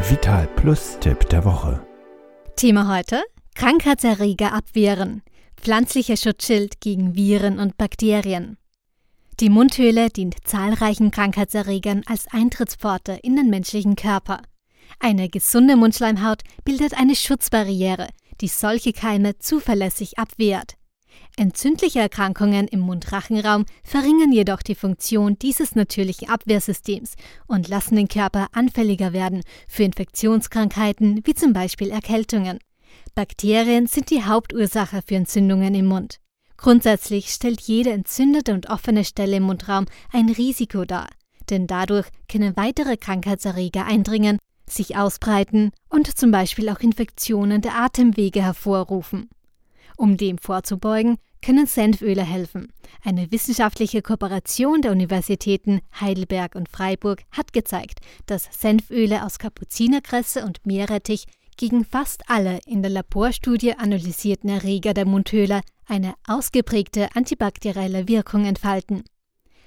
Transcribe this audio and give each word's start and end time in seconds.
Der 0.00 0.10
Vital 0.12 0.46
Plus 0.56 0.96
Tipp 0.98 1.28
der 1.28 1.44
Woche. 1.44 1.86
Thema 2.56 2.88
heute: 2.88 3.22
Krankheitserreger 3.54 4.54
abwehren. 4.54 5.20
Pflanzlicher 5.60 6.16
Schutzschild 6.16 6.80
gegen 6.80 7.16
Viren 7.16 7.58
und 7.58 7.76
Bakterien. 7.76 8.56
Die 9.40 9.50
Mundhöhle 9.50 10.08
dient 10.08 10.36
zahlreichen 10.44 11.10
Krankheitserregern 11.10 12.00
als 12.06 12.28
Eintrittspforte 12.32 13.18
in 13.22 13.36
den 13.36 13.50
menschlichen 13.50 13.94
Körper. 13.94 14.40
Eine 15.00 15.28
gesunde 15.28 15.76
Mundschleimhaut 15.76 16.44
bildet 16.64 16.98
eine 16.98 17.14
Schutzbarriere, 17.14 18.08
die 18.40 18.48
solche 18.48 18.94
Keime 18.94 19.38
zuverlässig 19.38 20.18
abwehrt. 20.18 20.76
Entzündliche 21.40 22.00
Erkrankungen 22.00 22.68
im 22.68 22.80
Mundrachenraum 22.80 23.64
verringern 23.82 24.30
jedoch 24.30 24.60
die 24.60 24.74
Funktion 24.74 25.38
dieses 25.38 25.74
natürlichen 25.74 26.28
Abwehrsystems 26.28 27.14
und 27.46 27.66
lassen 27.66 27.96
den 27.96 28.08
Körper 28.08 28.48
anfälliger 28.52 29.14
werden 29.14 29.40
für 29.66 29.84
Infektionskrankheiten 29.84 31.22
wie 31.24 31.32
zum 31.32 31.54
Beispiel 31.54 31.92
Erkältungen. 31.92 32.58
Bakterien 33.14 33.86
sind 33.86 34.10
die 34.10 34.22
Hauptursache 34.22 35.00
für 35.00 35.14
Entzündungen 35.14 35.74
im 35.74 35.86
Mund. 35.86 36.18
Grundsätzlich 36.58 37.30
stellt 37.30 37.62
jede 37.62 37.92
entzündete 37.92 38.52
und 38.52 38.68
offene 38.68 39.06
Stelle 39.06 39.38
im 39.38 39.44
Mundraum 39.44 39.86
ein 40.12 40.28
Risiko 40.28 40.84
dar, 40.84 41.08
denn 41.48 41.66
dadurch 41.66 42.08
können 42.30 42.54
weitere 42.58 42.98
Krankheitserreger 42.98 43.86
eindringen, 43.86 44.36
sich 44.68 44.98
ausbreiten 44.98 45.70
und 45.88 46.18
zum 46.18 46.32
Beispiel 46.32 46.68
auch 46.68 46.80
Infektionen 46.80 47.62
der 47.62 47.76
Atemwege 47.76 48.42
hervorrufen. 48.42 49.30
Um 49.96 50.16
dem 50.16 50.38
vorzubeugen, 50.38 51.16
können 51.42 51.66
Senföle 51.66 52.22
helfen. 52.22 52.72
Eine 53.04 53.30
wissenschaftliche 53.30 54.02
Kooperation 54.02 54.82
der 54.82 54.92
Universitäten 54.92 55.80
Heidelberg 56.00 56.54
und 56.54 56.68
Freiburg 56.68 57.22
hat 57.30 57.52
gezeigt, 57.52 58.00
dass 58.26 58.48
Senföle 58.50 59.24
aus 59.24 59.38
Kapuzinerkresse 59.38 60.44
und 60.44 60.64
Meerrettich 60.66 61.26
gegen 61.56 61.84
fast 61.84 62.22
alle 62.28 62.58
in 62.66 62.82
der 62.82 62.90
Laborstudie 62.90 63.74
analysierten 63.74 64.48
Erreger 64.48 64.94
der 64.94 65.06
Mundhöhle 65.06 65.60
eine 65.86 66.14
ausgeprägte 66.26 67.08
antibakterielle 67.14 68.08
Wirkung 68.08 68.46
entfalten. 68.46 69.04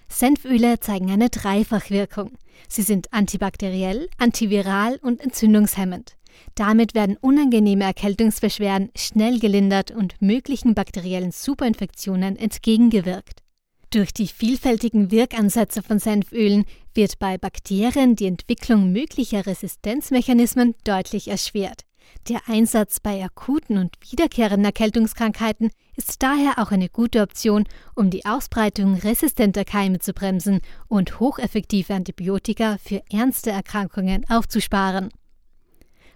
Senföle 0.08 0.80
zeigen 0.80 1.11
eine 1.11 1.30
Dreifachwirkung. 1.30 2.38
Sie 2.67 2.81
sind 2.81 3.11
antibakteriell, 3.14 4.09
antiviral 4.17 5.00
und 5.02 5.22
entzündungshemmend. 5.22 6.16
Damit 6.56 6.95
werden 6.95 7.17
unangenehme 7.20 7.84
Erkältungsbeschwerden 7.84 8.89
schnell 8.95 9.39
gelindert 9.39 9.92
und 9.92 10.22
möglichen 10.22 10.76
bakteriellen 10.76 11.31
Superinfektionen 11.31 12.36
entgegengewirkt. 12.36 13.44
Durch 13.89 14.12
die 14.12 14.28
vielfältigen 14.28 15.11
Wirkansätze 15.11 15.84
von 15.84 16.00
Senfölen 16.00 16.66
wird 16.95 17.20
bei 17.20 17.38
Bakterien 17.38 18.16
die 18.16 18.26
Entwicklung 18.26 18.92
möglicher 18.92 19.45
Resistenzmechanismen 19.45 20.73
deutlich 20.84 21.28
erschwert. 21.28 21.81
Der 22.28 22.42
Einsatz 22.48 23.00
bei 23.00 23.23
akuten 23.23 23.78
und 23.78 23.95
wiederkehrenden 24.09 24.66
Erkältungskrankheiten 24.66 25.70
ist 25.95 26.23
daher 26.23 26.58
auch 26.58 26.72
eine 26.72 26.89
gute 26.89 27.22
Option, 27.22 27.66
um 27.95 28.09
die 28.09 28.26
Ausbreitung 28.26 28.95
resistenter 28.95 29.66
Keime 29.66 30.00
zu 30.00 30.14
bremsen 30.14 30.61
und 30.88 31.20
hocheffektive 31.20 31.94
Antibiotika 31.94 32.78
für 32.84 33.04
ernste 33.11 33.52
Erkrankungen 33.52 34.26
aufzusparen. 34.30 35.09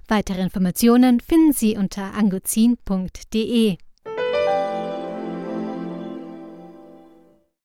Weitere 0.07 0.41
Informationen 0.41 1.19
finden 1.19 1.51
Sie 1.51 1.75
unter 1.75 2.13
anguzin.de. 2.13 3.77